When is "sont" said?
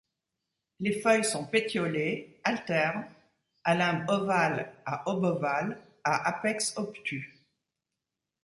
1.25-1.45